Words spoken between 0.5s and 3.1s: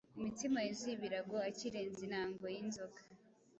yuzuye ibirago, akirenza intango z’inzoga